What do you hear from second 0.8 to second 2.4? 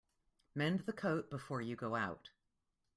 the coat before you go out.